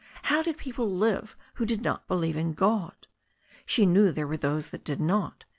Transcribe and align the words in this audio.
How 0.23 0.41
did 0.41 0.57
people 0.57 0.89
live 0.89 1.35
who 1.53 1.63
did 1.67 1.83
not 1.83 2.07
believe 2.07 2.35
in 2.35 2.53
God? 2.55 3.05
She 3.67 3.85
knew 3.85 4.11
there 4.11 4.25
were 4.25 4.35
those 4.35 4.65
who 4.69 4.79
did 4.79 4.99
not. 4.99 5.45